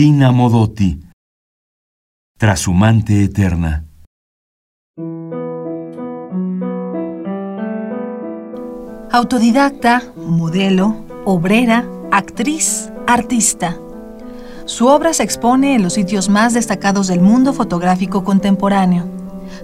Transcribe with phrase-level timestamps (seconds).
[0.00, 0.98] Tina Modotti,
[2.38, 3.84] Trashumante Eterna.
[9.12, 13.76] Autodidacta, modelo, obrera, actriz, artista.
[14.64, 19.04] Su obra se expone en los sitios más destacados del mundo fotográfico contemporáneo.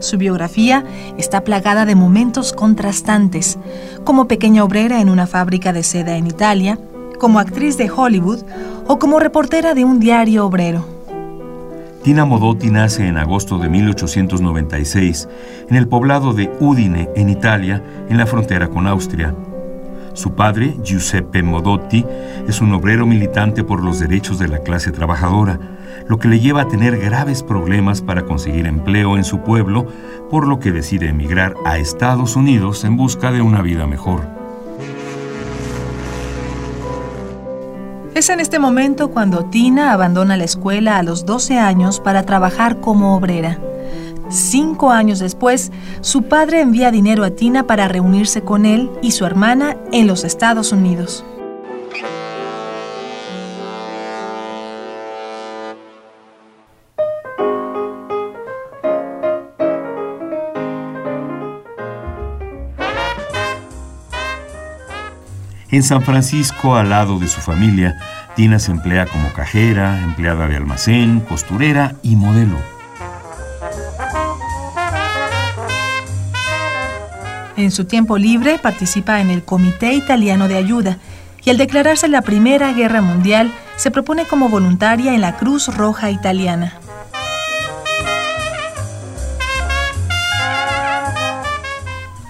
[0.01, 0.85] Su biografía
[1.17, 3.59] está plagada de momentos contrastantes,
[4.05, 6.79] como pequeña obrera en una fábrica de seda en Italia,
[7.19, 8.45] como actriz de Hollywood
[8.89, 10.85] o como reportera de un diario obrero.
[12.03, 15.29] Tina Modotti nace en agosto de 1896
[15.69, 19.35] en el poblado de Udine, en Italia, en la frontera con Austria.
[20.13, 22.07] Su padre, Giuseppe Modotti,
[22.47, 25.59] es un obrero militante por los derechos de la clase trabajadora,
[26.07, 29.87] lo que le lleva a tener graves problemas para conseguir empleo en su pueblo,
[30.31, 34.36] por lo que decide emigrar a Estados Unidos en busca de una vida mejor.
[38.17, 42.81] Es en este momento cuando Tina abandona la escuela a los 12 años para trabajar
[42.81, 43.59] como obrera.
[44.31, 49.27] Cinco años después, su padre envía dinero a Tina para reunirse con él y su
[49.27, 51.27] hermana en los Estados Unidos.
[65.71, 67.99] En San Francisco, al lado de su familia,
[68.37, 72.57] Tina se emplea como cajera, empleada de almacén, costurera y modelo.
[77.57, 80.99] En su tiempo libre participa en el Comité Italiano de Ayuda
[81.43, 86.11] y al declararse la Primera Guerra Mundial se propone como voluntaria en la Cruz Roja
[86.11, 86.75] Italiana.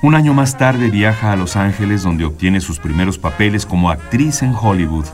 [0.06, 4.40] Un año más tarde viaja a Los Ángeles donde obtiene sus primeros papeles como actriz
[4.44, 5.04] en Hollywood.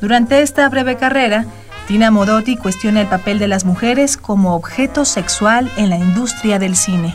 [0.00, 1.46] Durante esta breve carrera,
[1.88, 6.76] Tina Modotti cuestiona el papel de las mujeres como objeto sexual en la industria del
[6.76, 7.12] cine.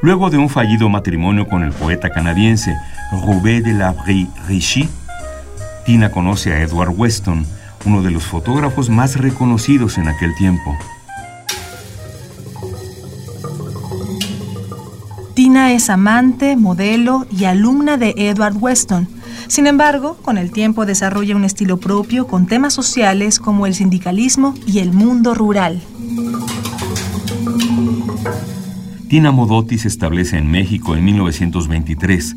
[0.00, 2.74] Luego de un fallido matrimonio con el poeta canadiense
[3.10, 3.94] Roubaix de la
[4.48, 4.88] Richie,
[5.84, 7.44] Tina conoce a Edward Weston,
[7.84, 10.74] uno de los fotógrafos más reconocidos en aquel tiempo.
[15.62, 19.06] Tina es amante, modelo y alumna de Edward Weston.
[19.46, 24.54] Sin embargo, con el tiempo desarrolla un estilo propio con temas sociales como el sindicalismo
[24.66, 25.80] y el mundo rural.
[29.08, 32.34] Tina Modotti se establece en México en 1923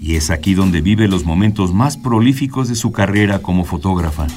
[0.00, 4.28] y es aquí donde vive los momentos más prolíficos de su carrera como fotógrafa.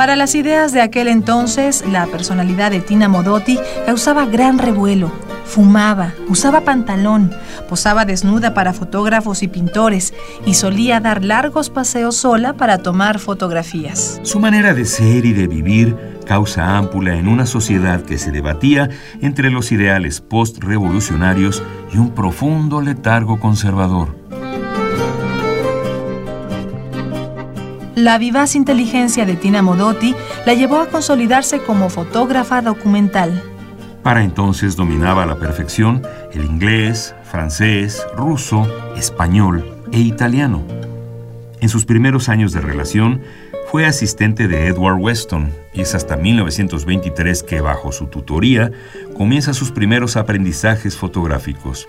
[0.00, 5.12] Para las ideas de aquel entonces, la personalidad de Tina Modotti causaba gran revuelo.
[5.44, 7.30] Fumaba, usaba pantalón,
[7.68, 10.14] posaba desnuda para fotógrafos y pintores
[10.46, 14.20] y solía dar largos paseos sola para tomar fotografías.
[14.22, 15.94] Su manera de ser y de vivir
[16.24, 18.88] causa ámpula en una sociedad que se debatía
[19.20, 21.62] entre los ideales post-revolucionarios
[21.92, 24.19] y un profundo letargo conservador.
[27.96, 30.14] La vivaz inteligencia de Tina Modotti
[30.46, 33.42] la llevó a consolidarse como fotógrafa documental.
[34.04, 36.02] Para entonces dominaba a la perfección
[36.32, 40.62] el inglés, francés, ruso, español e italiano.
[41.60, 43.22] En sus primeros años de relación,
[43.70, 48.72] fue asistente de Edward Weston y es hasta 1923 que bajo su tutoría
[49.16, 51.88] comienza sus primeros aprendizajes fotográficos.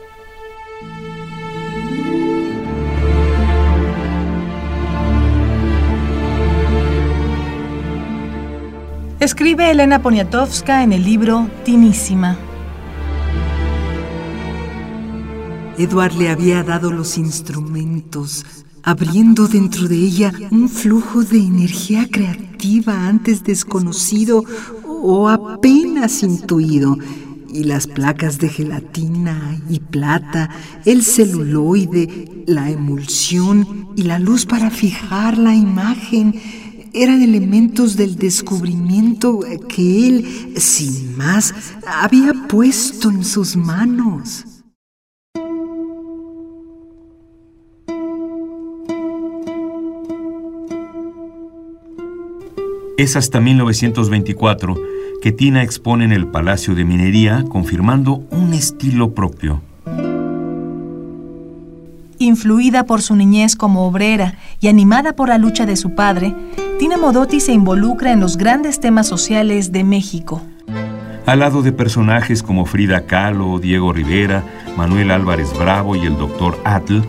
[9.22, 12.40] Escribe Elena Poniatowska en el libro Tinísima.
[15.78, 18.44] Edward le había dado los instrumentos,
[18.82, 24.44] abriendo dentro de ella un flujo de energía creativa antes desconocido
[24.88, 26.98] o apenas intuido.
[27.48, 30.50] Y las placas de gelatina y plata,
[30.84, 36.42] el celuloide, la emulsión y la luz para fijar la imagen
[36.94, 41.54] eran elementos del descubrimiento que él, sin más,
[41.86, 44.46] había puesto en sus manos.
[52.98, 54.76] Es hasta 1924
[55.22, 59.62] que Tina expone en el Palacio de Minería, confirmando un estilo propio.
[62.20, 66.36] Influida por su niñez como obrera y animada por la lucha de su padre,
[66.82, 70.42] Tina Modotti se involucra en los grandes temas sociales de México.
[71.28, 74.44] Al lado de personajes como Frida Kahlo, Diego Rivera,
[74.76, 76.58] Manuel Álvarez Bravo y el Dr.
[76.64, 77.02] Atl,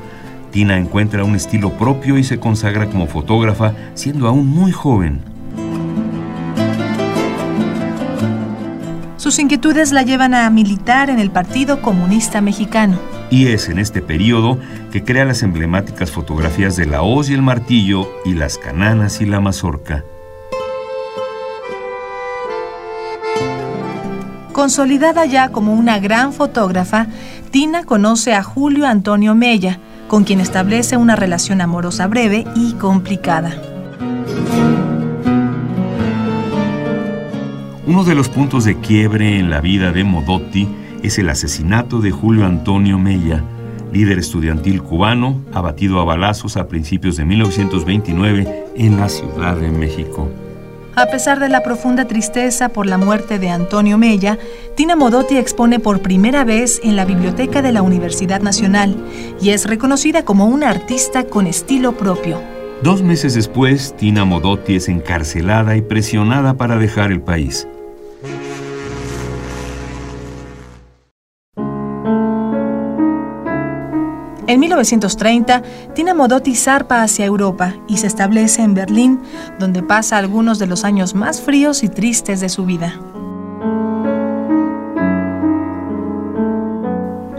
[0.51, 5.23] Tina encuentra un estilo propio y se consagra como fotógrafa siendo aún muy joven.
[9.17, 12.99] Sus inquietudes la llevan a militar en el Partido Comunista Mexicano.
[13.33, 14.59] Y es en este periodo
[14.93, 19.25] que crea las emblemáticas fotografías de la hoz y el martillo y las cananas y
[19.25, 20.05] la mazorca.
[24.53, 27.07] Consolidada ya como una gran fotógrafa,
[27.51, 29.79] Tina conoce a Julio Antonio Mella,
[30.09, 33.57] con quien establece una relación amorosa breve y complicada.
[37.87, 40.69] Uno de los puntos de quiebre en la vida de Modotti
[41.03, 43.43] es el asesinato de Julio Antonio Mella,
[43.93, 50.29] líder estudiantil cubano, abatido a balazos a principios de 1929 en la Ciudad de México.
[50.95, 54.39] A pesar de la profunda tristeza por la muerte de Antonio Mella,
[54.77, 58.97] Tina Modotti expone por primera vez en la biblioteca de la Universidad Nacional
[59.41, 62.41] y es reconocida como una artista con estilo propio.
[62.83, 67.67] Dos meses después, Tina Modotti es encarcelada y presionada para dejar el país.
[74.53, 75.63] En 1930,
[75.95, 79.19] Tina Modotti zarpa hacia Europa y se establece en Berlín,
[79.59, 82.93] donde pasa algunos de los años más fríos y tristes de su vida.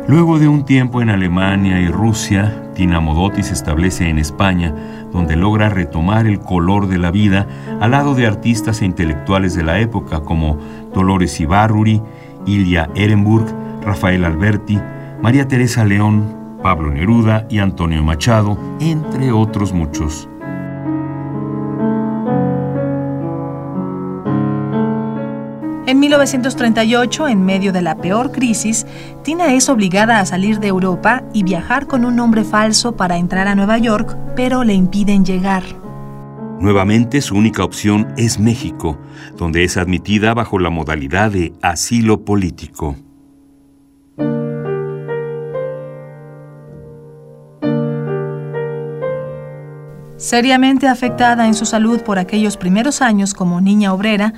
[0.07, 4.73] Luego de un tiempo en Alemania y Rusia, Tina Modotti se establece en España,
[5.11, 7.45] donde logra retomar el color de la vida
[7.79, 10.57] al lado de artistas e intelectuales de la época como
[10.95, 12.01] Dolores Ibarruri,
[12.47, 13.45] Ilya Ehrenburg,
[13.83, 14.79] Rafael Alberti,
[15.21, 20.29] María Teresa León, Pablo Neruda y Antonio Machado, entre otros muchos.
[25.85, 28.87] En 1938, en medio de la peor crisis,
[29.23, 33.49] Tina es obligada a salir de Europa y viajar con un nombre falso para entrar
[33.49, 35.63] a Nueva York, pero le impiden llegar.
[36.61, 38.97] Nuevamente su única opción es México,
[39.37, 42.95] donde es admitida bajo la modalidad de asilo político.
[50.23, 54.31] Seriamente afectada en su salud por aquellos primeros años como niña obrera,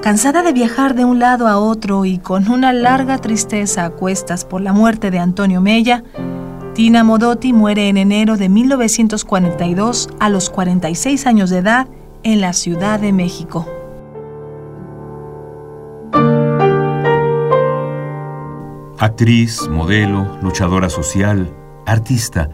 [0.00, 4.44] cansada de viajar de un lado a otro y con una larga tristeza a cuestas
[4.44, 6.04] por la muerte de Antonio Mella,
[6.76, 11.88] Tina Modotti muere en enero de 1942 a los 46 años de edad
[12.22, 13.66] en la Ciudad de México.
[19.00, 21.52] Actriz, modelo, luchadora social,
[21.86, 22.50] artista,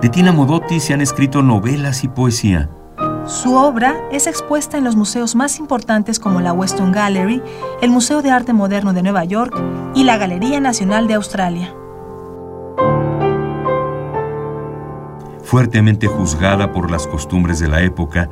[0.00, 2.68] de Tina Modotti se han escrito novelas y poesía.
[3.26, 7.42] Su obra es expuesta en los museos más importantes como la Weston Gallery,
[7.82, 9.54] el Museo de Arte Moderno de Nueva York
[9.94, 11.74] y la Galería Nacional de Australia.
[15.42, 18.28] Fuertemente juzgada por las costumbres de la época,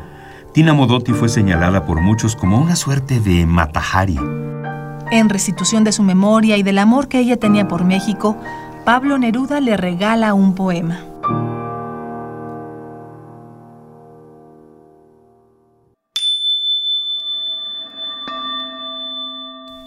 [0.53, 4.19] Tina Modotti fue señalada por muchos como una suerte de Matahari.
[5.11, 8.37] En restitución de su memoria y del amor que ella tenía por México,
[8.85, 11.01] Pablo Neruda le regala un poema.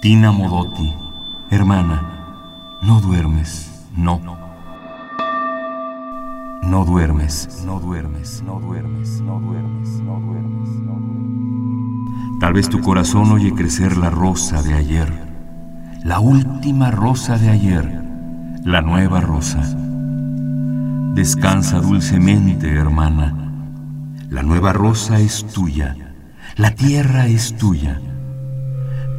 [0.01, 0.94] Tina Modotti,
[1.50, 4.22] hermana, no duermes, no.
[6.63, 12.39] No duermes, no duermes, no duermes, no duermes, no duermes, no duermes.
[12.39, 15.12] Tal vez tu corazón oye crecer la rosa de ayer,
[16.06, 18.01] la última rosa de ayer,
[18.63, 19.60] la nueva rosa.
[21.13, 23.36] Descansa dulcemente, hermana.
[24.29, 25.94] La nueva rosa es tuya,
[26.56, 28.00] la tierra es tuya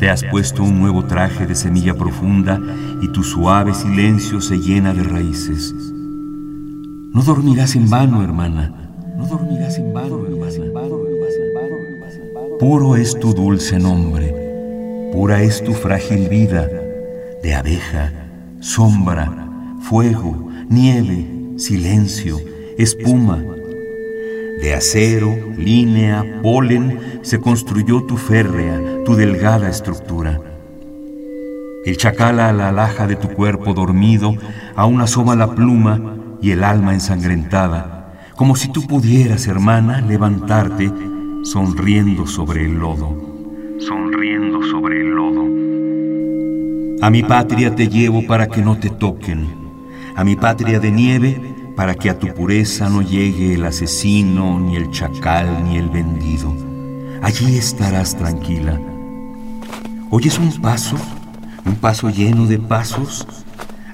[0.01, 2.59] te has puesto un nuevo traje de semilla profunda
[3.03, 5.75] y tu suave silencio se llena de raíces.
[7.13, 8.95] No dormirás en vano, hermana.
[9.19, 10.41] No dormirás en vano, hermana.
[12.59, 14.35] Puro es tu dulce nombre.
[15.13, 16.67] Pura es tu frágil vida
[17.43, 18.13] de abeja,
[18.61, 19.31] sombra,
[19.83, 21.27] fuego, nieve,
[21.57, 22.41] silencio,
[22.79, 23.45] espuma.
[24.63, 30.41] De acero, línea, polen, se construyó tu férrea, tu delgada estructura.
[31.85, 34.35] El chacal a la alhaja de tu cuerpo dormido
[34.77, 40.91] aún asoma la pluma y el alma ensangrentada, como si tú pudieras, hermana, levantarte
[41.43, 43.17] sonriendo sobre el lodo.
[43.79, 45.45] Sonriendo sobre el lodo.
[47.03, 49.49] A mi patria te llevo para que no te toquen,
[50.15, 51.41] a mi patria de nieve
[51.77, 56.55] para que a tu pureza no llegue el asesino, ni el chacal, ni el vendido.
[57.23, 58.79] Allí estarás tranquila.
[60.11, 60.97] ¿Oyes un paso?
[61.65, 63.27] ¿Un paso lleno de pasos?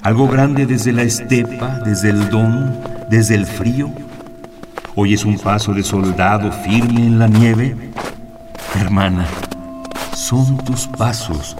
[0.07, 2.77] algo grande desde la estepa, desde el don,
[3.09, 3.91] desde el frío.
[4.95, 7.75] Hoy es un paso de soldado firme en la nieve.
[8.79, 9.25] Hermana,
[10.13, 11.57] son tus pasos.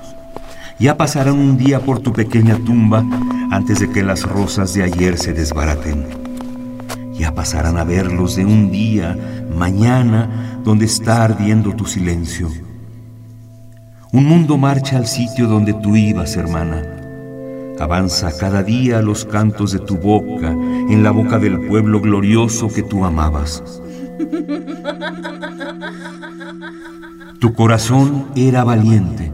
[0.80, 3.04] Ya pasarán un día por tu pequeña tumba
[3.52, 6.08] antes de que las rosas de ayer se desbaraten.
[7.16, 9.18] Ya pasarán a verlos de un día,
[9.54, 12.50] mañana, donde está ardiendo tu silencio.
[14.18, 16.82] Un mundo marcha al sitio donde tú ibas, hermana
[17.80, 22.82] Avanza cada día los cantos de tu boca en la boca del pueblo glorioso que
[22.82, 23.80] tú amabas.
[27.38, 29.32] Tu corazón era valiente.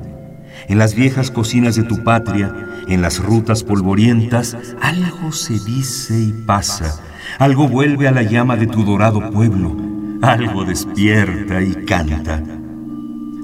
[0.68, 2.54] En las viejas cocinas de tu patria,
[2.90, 7.00] en las rutas polvorientas, algo se dice y pasa,
[7.40, 9.78] algo vuelve a la llama de tu dorado pueblo,
[10.22, 12.44] algo despierta y canta.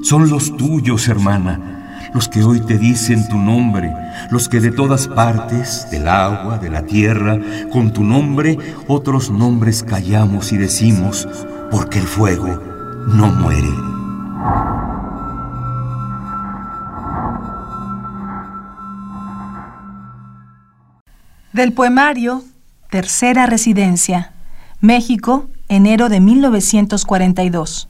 [0.01, 3.94] Son los tuyos, hermana, los que hoy te dicen tu nombre,
[4.32, 7.38] los que de todas partes, del agua, de la tierra,
[7.72, 11.27] con tu nombre, otros nombres callamos y decimos,
[11.70, 12.62] porque el fuego
[13.08, 13.70] no muere.
[21.51, 22.44] Del poemario
[22.89, 24.32] Tercera Residencia,
[24.79, 27.89] México, enero de 1942.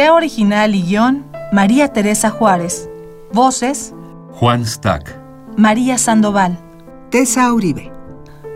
[0.00, 2.88] Idea original y guion, María Teresa Juárez.
[3.34, 3.92] Voces,
[4.32, 5.14] Juan Stack.
[5.58, 6.58] María Sandoval.
[7.10, 7.92] Tessa Uribe.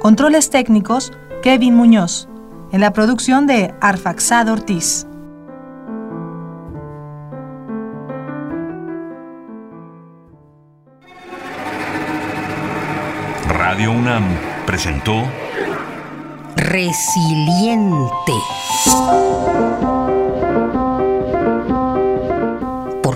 [0.00, 2.30] Controles técnicos, Kevin Muñoz.
[2.72, 5.06] En la producción de Arfaxado Ortiz.
[13.50, 14.24] Radio UNAM
[14.64, 15.22] presentó
[16.56, 18.32] Resiliente.